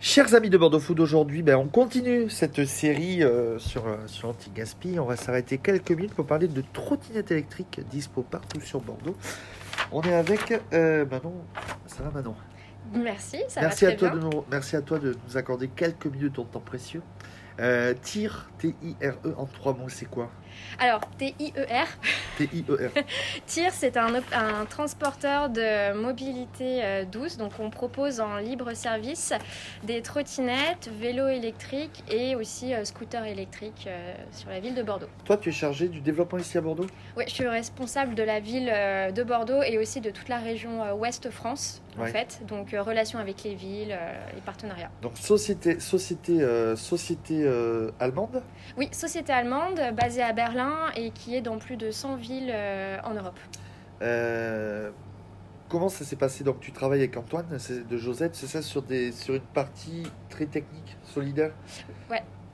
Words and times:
Chers 0.00 0.34
amis 0.34 0.48
de 0.48 0.56
Bordeaux 0.56 0.78
Food, 0.78 1.00
aujourd'hui, 1.00 1.42
ben, 1.42 1.56
on 1.56 1.66
continue 1.66 2.30
cette 2.30 2.64
série 2.66 3.24
euh, 3.24 3.58
sur, 3.58 3.86
euh, 3.88 3.96
sur 4.06 4.28
Anti-Gaspi. 4.28 4.96
On 5.00 5.04
va 5.04 5.16
s'arrêter 5.16 5.58
quelques 5.58 5.90
minutes 5.90 6.14
pour 6.14 6.24
parler 6.24 6.46
de 6.46 6.62
trottinettes 6.72 7.32
électriques 7.32 7.80
dispo 7.90 8.22
partout 8.22 8.60
sur 8.60 8.80
Bordeaux. 8.80 9.16
On 9.90 10.02
est 10.02 10.14
avec 10.14 10.54
euh, 10.72 11.04
Manon. 11.04 11.34
Ça 11.86 12.04
va 12.04 12.10
Manon? 12.10 12.36
Merci, 12.94 13.38
ça 13.48 13.60
merci 13.60 13.84
va 13.86 13.90
à 13.90 13.94
très 13.94 13.98
toi 13.98 14.10
bien. 14.10 14.18
de 14.28 14.34
nous, 14.36 14.44
Merci 14.50 14.76
à 14.76 14.82
toi 14.82 14.98
de 15.00 15.16
nous 15.26 15.36
accorder 15.36 15.66
quelques 15.68 16.06
minutes 16.06 16.30
de 16.30 16.36
ton 16.36 16.44
temps 16.44 16.60
précieux. 16.60 17.02
Euh, 17.60 17.92
TIR, 18.00 18.48
T-I-R-E 18.58 19.34
en 19.36 19.46
trois 19.46 19.72
mots, 19.74 19.88
c'est 19.88 20.06
quoi? 20.08 20.30
Alors, 20.78 21.00
TIER, 21.18 21.34
T-I-E-R. 22.36 23.02
TIR, 23.46 23.72
c'est 23.72 23.96
un, 23.96 24.14
un 24.32 24.64
transporteur 24.66 25.48
de 25.50 25.92
mobilité 25.94 26.80
euh, 26.84 27.04
douce. 27.04 27.36
Donc, 27.36 27.52
on 27.58 27.70
propose 27.70 28.20
en 28.20 28.36
libre 28.38 28.72
service 28.74 29.32
des 29.84 30.02
trottinettes, 30.02 30.90
vélos 31.00 31.28
électriques 31.28 32.04
et 32.10 32.36
aussi 32.36 32.74
euh, 32.74 32.84
scooters 32.84 33.24
électriques 33.24 33.86
euh, 33.86 34.14
sur 34.32 34.50
la 34.50 34.60
ville 34.60 34.74
de 34.74 34.82
Bordeaux. 34.82 35.08
Toi, 35.24 35.36
tu 35.36 35.48
es 35.48 35.52
chargé 35.52 35.88
du 35.88 36.00
développement 36.00 36.38
ici 36.38 36.58
à 36.58 36.60
Bordeaux? 36.60 36.86
Oui, 37.16 37.24
je 37.26 37.32
suis 37.34 37.48
responsable 37.48 38.14
de 38.14 38.22
la 38.22 38.40
ville 38.40 38.66
de 39.14 39.22
Bordeaux 39.22 39.62
et 39.62 39.78
aussi 39.78 40.00
de 40.00 40.10
toute 40.10 40.28
la 40.28 40.38
région 40.38 40.82
euh, 40.84 40.92
Ouest 40.94 41.30
France, 41.30 41.82
en 41.98 42.02
Ouais. 42.02 42.12
fait. 42.12 42.40
Donc, 42.46 42.70
relations 42.78 43.18
avec 43.18 43.42
les 43.42 43.54
villes 43.56 43.96
et 44.36 44.40
partenariats. 44.42 44.90
Donc, 45.02 45.16
société, 45.18 45.80
société, 45.80 46.40
euh, 46.40 46.76
société 46.76 47.42
euh, 47.42 47.90
allemande? 47.98 48.42
Oui, 48.76 48.88
société 48.92 49.32
allemande 49.32 49.80
basée 49.94 50.22
à 50.22 50.32
Berlin 50.32 50.47
et 50.96 51.10
qui 51.10 51.36
est 51.36 51.40
dans 51.40 51.58
plus 51.58 51.76
de 51.76 51.90
100 51.90 52.16
villes 52.16 52.50
euh, 52.52 52.98
en 53.04 53.14
Europe. 53.14 53.38
Euh, 54.02 54.90
comment 55.68 55.88
ça 55.88 56.04
s'est 56.04 56.16
passé? 56.16 56.44
Donc 56.44 56.60
tu 56.60 56.72
travailles 56.72 57.00
avec 57.00 57.16
Antoine 57.16 57.46
c'est 57.58 57.86
de 57.86 57.96
Josette, 57.96 58.34
c'est 58.34 58.46
ça 58.46 58.62
sur, 58.62 58.82
des, 58.82 59.12
sur 59.12 59.34
une 59.34 59.40
partie 59.40 60.04
très 60.28 60.46
technique, 60.46 60.96
solidaire? 61.04 61.52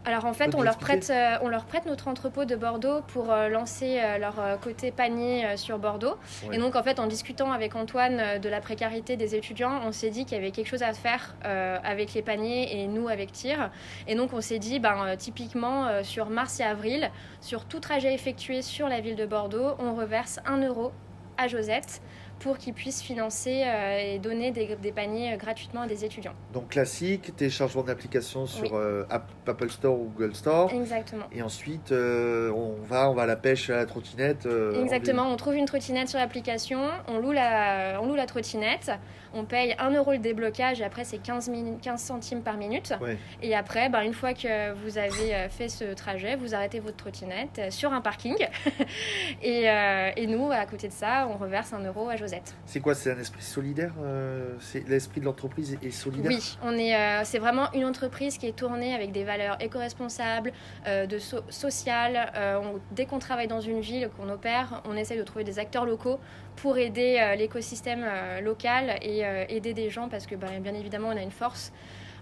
Alors 0.06 0.26
en 0.26 0.34
fait, 0.34 0.54
on 0.54 0.62
leur, 0.62 0.76
prête, 0.76 1.08
euh, 1.10 1.36
on 1.40 1.48
leur 1.48 1.64
prête 1.64 1.86
notre 1.86 2.08
entrepôt 2.08 2.44
de 2.44 2.56
Bordeaux 2.56 3.00
pour 3.08 3.32
euh, 3.32 3.48
lancer 3.48 3.98
euh, 3.98 4.18
leur 4.18 4.34
côté 4.60 4.90
panier 4.90 5.56
sur 5.56 5.78
Bordeaux. 5.78 6.16
Ouais. 6.46 6.56
Et 6.56 6.58
donc 6.58 6.76
en 6.76 6.82
fait, 6.82 6.98
en 6.98 7.06
discutant 7.06 7.52
avec 7.52 7.74
Antoine 7.74 8.38
de 8.38 8.48
la 8.48 8.60
précarité 8.60 9.16
des 9.16 9.34
étudiants, 9.34 9.80
on 9.84 9.92
s'est 9.92 10.10
dit 10.10 10.24
qu'il 10.24 10.36
y 10.36 10.40
avait 10.40 10.50
quelque 10.50 10.68
chose 10.68 10.82
à 10.82 10.92
faire 10.92 11.34
avec 11.42 12.14
les 12.14 12.22
paniers 12.22 12.80
et 12.80 12.86
nous 12.86 13.08
avec 13.08 13.32
TIR. 13.32 13.70
Et 14.06 14.14
donc 14.14 14.32
on 14.32 14.40
s'est 14.40 14.58
dit, 14.58 14.78
ben, 14.78 15.16
typiquement 15.16 16.02
sur 16.02 16.28
mars 16.28 16.60
et 16.60 16.64
avril, 16.64 17.10
sur 17.40 17.64
tout 17.64 17.80
trajet 17.80 18.14
effectué 18.14 18.62
sur 18.62 18.88
la 18.88 19.00
ville 19.00 19.16
de 19.16 19.26
Bordeaux, 19.26 19.74
on 19.78 19.94
reverse 19.94 20.40
1 20.46 20.66
euro 20.66 20.92
à 21.38 21.48
Josette 21.48 22.00
pour 22.40 22.58
qu'ils 22.58 22.74
puissent 22.74 23.02
financer 23.02 23.62
euh, 23.66 23.98
et 24.14 24.18
donner 24.18 24.50
des, 24.50 24.76
des 24.76 24.92
paniers 24.92 25.32
euh, 25.32 25.36
gratuitement 25.36 25.82
à 25.82 25.86
des 25.86 26.04
étudiants. 26.04 26.34
Donc 26.52 26.68
classique, 26.68 27.34
téléchargement 27.36 27.82
d'applications 27.82 28.46
sur 28.46 28.64
Oui. 28.64 28.70
euh, 28.74 29.04
App- 29.10 29.30
Apple 29.46 29.70
Store 29.70 29.98
ou 29.98 30.10
Google 30.16 30.34
Store. 30.34 30.70
Exactement. 30.72 31.24
Et 31.32 31.42
ensuite, 31.42 31.92
on 31.92 32.74
va, 32.86 33.10
on 33.10 33.14
va 33.14 33.22
à 33.22 33.26
la 33.26 33.36
pêche 33.36 33.70
à 33.70 33.76
la 33.76 33.86
trottinette. 33.86 34.46
en 34.46 34.82
Exactement, 34.82 35.24
on 35.28 35.36
trouve 35.36 35.54
une 35.56 35.64
trottinette 35.66 36.08
sur 36.08 36.18
l'application, 36.18 36.80
on, 37.08 37.18
loue 37.18 37.32
la- 37.32 37.98
on 38.02 38.06
loue 38.06 38.14
la 38.14 38.26
trottinette, 38.26 38.90
on 39.36 39.44
paye 39.44 39.74
1 39.78 39.90
euro 39.90 40.12
le 40.12 40.18
déblocage 40.18 40.80
et 40.80 40.84
après 40.84 41.04
c'est 41.04 41.18
15, 41.18 41.48
mini- 41.48 41.78
15 41.82 42.00
centimes 42.00 42.42
par 42.42 42.56
minute. 42.56 42.94
Ouais. 43.00 43.16
Et 43.42 43.54
après, 43.54 43.88
ben, 43.88 44.02
une 44.02 44.14
fois 44.14 44.32
que 44.34 44.72
vous 44.74 44.96
avez 44.98 45.48
fait 45.50 45.68
ce 45.68 45.92
trajet, 45.94 46.36
vous 46.36 46.54
arrêtez 46.54 46.78
votre 46.80 46.96
trottinette 46.96 47.60
sur 47.70 47.92
un 47.92 48.00
parking. 48.00 48.36
et, 49.42 49.68
euh, 49.68 50.10
et 50.16 50.26
nous, 50.26 50.50
à 50.52 50.64
côté 50.66 50.88
de 50.88 50.92
ça, 50.92 51.28
on 51.32 51.36
reverse 51.36 51.72
1 51.72 51.80
euro 51.84 52.08
à 52.08 52.16
Josette. 52.24 52.54
C'est 52.64 52.80
quoi 52.80 52.94
C'est 52.94 53.10
un 53.12 53.18
esprit 53.18 53.42
solidaire 53.42 53.92
euh, 54.02 54.54
C'est 54.60 54.88
l'esprit 54.88 55.20
de 55.20 55.26
l'entreprise 55.26 55.76
est, 55.82 55.90
solidaire? 55.90 56.30
Oui, 56.32 56.56
on 56.62 56.72
est, 56.78 56.96
euh, 56.96 57.20
c'est 57.24 57.38
vraiment 57.38 57.70
une 57.72 57.84
entreprise 57.84 58.38
qui 58.38 58.46
est 58.46 58.56
tournée 58.56 58.94
avec 58.94 59.12
des 59.12 59.24
valeurs 59.24 59.56
éco-responsables, 59.60 60.52
euh, 60.86 61.04
de 61.06 61.18
so- 61.18 61.42
sociales. 61.50 62.32
On- 62.62 62.80
dès 62.92 63.04
qu'on 63.06 63.18
travaille 63.18 63.48
dans 63.48 63.60
une 63.60 63.80
ville, 63.80 64.08
qu'on 64.16 64.28
opère, 64.30 64.82
on 64.88 64.96
essaie 64.96 65.16
de 65.18 65.22
trouver 65.22 65.44
des 65.44 65.58
acteurs 65.58 65.84
locaux 65.84 66.18
pour 66.56 66.78
aider 66.78 67.34
l'écosystème 67.36 68.04
local 68.42 68.96
et 69.02 69.22
aider 69.48 69.74
des 69.74 69.90
gens 69.90 70.08
parce 70.08 70.26
que 70.26 70.34
bah, 70.34 70.46
bien 70.60 70.74
évidemment 70.74 71.08
on 71.08 71.16
a 71.16 71.22
une 71.22 71.30
force. 71.30 71.72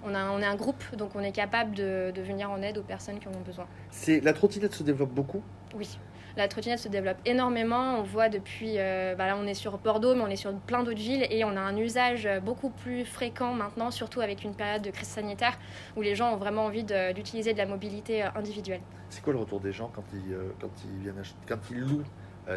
On, 0.05 0.15
a, 0.15 0.31
on 0.31 0.41
est 0.41 0.47
un 0.47 0.57
groupe, 0.57 0.83
donc 0.97 1.11
on 1.15 1.21
est 1.21 1.33
capable 1.33 1.75
de, 1.75 2.13
de 2.15 2.23
venir 2.23 2.51
en 2.51 2.61
aide 2.63 2.79
aux 2.79 2.83
personnes 2.83 3.19
qui 3.21 3.29
en 3.29 3.33
ont 3.33 3.43
besoin. 3.47 3.67
C'est 3.91 4.21
la 4.21 4.33
trottinette 4.33 4.75
se 4.75 4.83
développe 4.83 5.11
beaucoup? 5.13 5.43
Oui, 5.77 5.99
la 6.37 6.49
trottinette 6.49 6.81
se 6.81 6.89
développe 6.89 7.19
énormément. 7.25 7.99
On 7.99 8.03
voit 8.03 8.29
depuis, 8.29 8.75
euh, 8.79 9.15
bah 9.17 9.27
là 9.29 9.37
on 9.41 9.47
est 9.47 9.55
sur 9.55 9.79
Bordeaux, 9.79 10.15
mais 10.15 10.23
on 10.23 10.29
est 10.29 10.37
sur 10.37 10.53
plein 10.55 10.83
d'autres 10.83 10.99
villes 10.99 11.27
et 11.31 11.45
on 11.45 11.57
a 11.57 11.61
un 11.61 11.77
usage 11.77 12.29
beaucoup 12.45 12.71
plus 12.71 13.05
fréquent 13.05 13.53
maintenant, 13.55 13.91
surtout 13.91 14.21
avec 14.21 14.43
une 14.43 14.55
période 14.55 14.83
de 14.83 14.91
crise 14.91 15.09
sanitaire 15.09 15.59
où 15.97 16.03
les 16.03 16.15
gens 16.17 16.33
ont 16.33 16.37
vraiment 16.37 16.65
envie 16.65 16.85
de- 16.85 17.13
d'utiliser 17.13 17.53
de 17.53 17.59
la 17.59 17.67
mobilité 17.67 18.25
euh, 18.25 18.29
individuelle. 18.35 18.81
C'est 19.09 19.23
quoi 19.23 19.33
le 19.35 19.39
retour 19.39 19.61
des 19.61 19.73
gens 19.73 19.91
quand 19.95 20.05
ils, 20.15 20.33
euh, 20.33 20.51
quand 20.61 20.71
ils 20.85 21.03
viennent 21.03 21.23
quand 21.47 21.59
ils 21.71 21.79
louent 21.79 22.03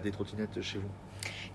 des 0.04 0.12
trottinettes 0.12 0.62
chez 0.62 0.78
vous 0.78 0.90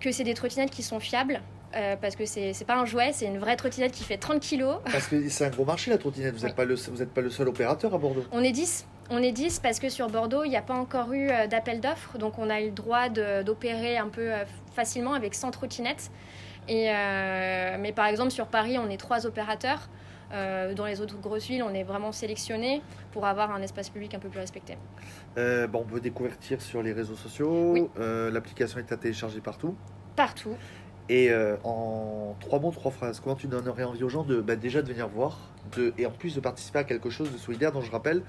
Que 0.01 0.13
c'est 0.13 0.25
des 0.25 0.35
trottinettes 0.35 0.71
qui 0.71 0.83
sont 0.83 1.01
fiables. 1.01 1.41
euh, 1.75 1.97
parce 1.97 2.17
que 2.17 2.25
c'est 2.27 2.65
pas 2.67 2.77
un 2.77 2.85
jouet, 2.85 3.11
c'est 3.13 3.27
une 3.27 3.39
vraie 3.39 3.57
trottinette 3.57 3.93
qui 3.93 4.03
fait 4.05 4.17
30 4.19 4.41
kilos. 4.41 4.77
Parce 4.91 5.07
que 5.07 5.29
c'est 5.29 5.45
un 5.45 5.51
gros 5.51 5.65
marché 5.65 5.91
la 5.91 5.99
trottinette. 5.99 6.35
Vous 6.35 6.41
n'êtes 6.47 6.57
Oui. 6.59 6.67
pas 7.07 7.07
pas 7.15 7.21
le 7.21 7.31
seul 7.31 7.49
opérateur 7.49 7.95
à 7.95 7.99
Bordeaux. 7.99 8.25
On 8.33 8.43
est 8.43 8.53
10. 8.53 8.87
On 9.11 9.23
est 9.23 9.33
10 9.33 9.59
parce 9.61 9.79
que 9.81 9.89
sur 9.89 10.09
Bordeaux, 10.09 10.45
il 10.45 10.51
n'y 10.51 10.57
a 10.57 10.63
pas 10.63 10.75
encore 10.75 11.13
eu 11.13 11.29
euh, 11.31 11.47
d'appel 11.47 11.81
d'offres. 11.81 12.19
Donc 12.19 12.39
on 12.39 12.49
a 12.51 12.61
eu 12.61 12.67
le 12.67 12.71
droit 12.73 13.09
d'opérer 13.09 13.99
un 13.99 14.09
peu 14.09 14.33
euh, 14.33 14.45
facilement 14.75 15.15
avec 15.15 15.35
100 15.35 15.51
trottinettes. 15.53 16.11
Et, 16.71 16.89
euh, 16.89 17.77
mais 17.81 17.93
par 17.93 18.07
exemple, 18.07 18.31
sur 18.31 18.47
Paris, 18.47 18.79
on 18.79 18.89
est 18.89 18.97
trois 18.97 19.27
opérateurs. 19.27 19.91
Euh, 20.33 20.75
dans 20.75 20.87
les 20.87 21.01
autres 21.01 21.19
grosses 21.21 21.49
villes, 21.49 21.65
on 21.65 21.75
est 21.75 21.83
vraiment 21.83 22.13
sélectionné 22.13 22.81
pour 23.11 23.27
avoir 23.27 23.51
un 23.51 23.61
espace 23.61 23.91
public 23.91 24.15
un 24.15 24.21
peu 24.21 24.29
plus 24.29 24.39
respecté. 24.39 24.79
Euh, 25.37 25.67
bon, 25.67 25.81
on 25.81 25.93
peut 25.93 26.01
découvrir 26.01 26.39
TIR 26.39 26.63
sur 26.63 26.81
les 26.81 26.93
réseaux 26.93 27.17
sociaux. 27.17 27.73
Oui. 27.73 27.89
Euh, 27.99 28.31
L'application 28.31 28.79
est 28.79 28.93
à 28.93 28.97
télécharger 28.97 29.41
partout. 29.41 29.75
Partout. 30.15 30.55
Et 31.09 31.33
en 31.65 32.37
trois 32.39 32.61
mots, 32.61 32.71
trois 32.71 32.93
phrases, 32.93 33.19
comment 33.19 33.35
tu 33.35 33.49
donnerais 33.49 33.83
envie 33.83 34.05
aux 34.05 34.09
gens 34.09 34.23
de 34.23 34.41
bah, 34.41 34.55
déjà 34.55 34.81
de 34.81 34.87
venir 34.87 35.09
voir 35.09 35.39
de, 35.75 35.93
et 35.99 36.07
en 36.07 36.13
plus 36.13 36.37
de 36.37 36.41
participer 36.41 36.79
à 36.79 36.85
quelque 36.85 37.11
chose 37.11 37.33
de 37.33 37.37
solidaire 37.37 37.73
dont 37.73 37.81
je 37.81 37.91
rappelle 37.91 38.23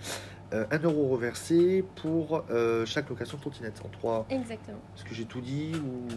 euh, 0.54 0.66
un 0.72 0.80
euro 0.80 1.08
reversé 1.10 1.84
pour 2.02 2.44
euh, 2.50 2.86
chaque 2.86 3.10
location 3.10 3.38
de 3.38 3.42
trottinette 3.42 3.82
en 3.86 3.90
trois. 3.90 4.26
Exactement. 4.30 4.78
Est-ce 4.98 5.06
que 5.06 5.16
j'ai 5.16 5.26
tout 5.26 5.42
dit 5.42 5.72
ou? 5.76 6.08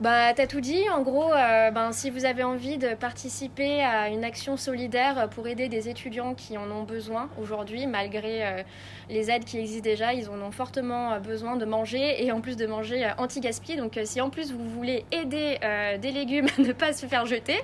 Bah, 0.00 0.32
t'as 0.34 0.46
tout 0.46 0.60
dit. 0.60 0.88
En 0.90 1.02
gros, 1.02 1.32
euh, 1.32 1.70
ben, 1.70 1.92
si 1.92 2.10
vous 2.10 2.24
avez 2.24 2.44
envie 2.44 2.78
de 2.78 2.94
participer 2.94 3.82
à 3.82 4.08
une 4.08 4.24
action 4.24 4.56
solidaire 4.56 5.28
pour 5.30 5.48
aider 5.48 5.68
des 5.68 5.88
étudiants 5.88 6.34
qui 6.34 6.56
en 6.56 6.70
ont 6.70 6.84
besoin 6.84 7.28
aujourd'hui, 7.40 7.86
malgré 7.86 8.46
euh, 8.46 8.62
les 9.10 9.30
aides 9.30 9.44
qui 9.44 9.58
existent 9.58 9.82
déjà, 9.82 10.12
ils 10.14 10.28
en 10.30 10.40
ont 10.40 10.52
fortement 10.52 11.12
euh, 11.14 11.18
besoin 11.18 11.56
de 11.56 11.64
manger 11.64 12.24
et 12.24 12.30
en 12.30 12.40
plus 12.40 12.56
de 12.56 12.66
manger 12.66 13.04
euh, 13.04 13.10
anti-gaspi. 13.18 13.76
Donc, 13.76 13.96
euh, 13.96 14.04
si 14.04 14.20
en 14.20 14.30
plus 14.30 14.52
vous 14.52 14.68
voulez 14.68 15.04
aider 15.10 15.58
euh, 15.64 15.98
des 15.98 16.12
légumes 16.12 16.46
à 16.58 16.62
ne 16.62 16.72
pas 16.72 16.92
se 16.92 17.06
faire 17.06 17.26
jeter, 17.26 17.56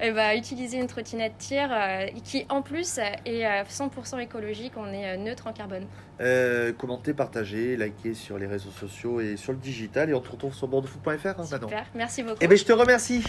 ben, 0.00 0.36
utilisez 0.36 0.78
une 0.78 0.86
trottinette 0.86 1.36
tir 1.38 1.68
euh, 1.72 2.06
qui 2.22 2.46
en 2.48 2.62
plus 2.62 2.98
est 2.98 3.44
euh, 3.44 3.64
100% 3.64 4.20
écologique. 4.20 4.74
On 4.76 4.92
est 4.92 5.14
euh, 5.14 5.16
neutre 5.16 5.46
en 5.46 5.52
carbone. 5.52 5.63
Euh, 6.20 6.72
Commentez, 6.72 7.14
partagez, 7.14 7.76
likez 7.76 8.14
sur 8.14 8.38
les 8.38 8.46
réseaux 8.46 8.70
sociaux 8.70 9.20
et 9.20 9.36
sur 9.36 9.52
le 9.52 9.58
digital 9.58 10.10
et 10.10 10.14
on 10.14 10.20
te 10.20 10.30
retrouve 10.30 10.54
sur 10.54 10.68
bordeauxfoot.fr 10.68 11.26
hein, 11.26 11.34
maintenant. 11.50 11.68
Super. 11.68 11.86
Merci 11.94 12.22
beaucoup. 12.22 12.38
Eh 12.40 12.46
bien, 12.46 12.56
je 12.56 12.64
te 12.64 12.72
remercie. 12.72 13.24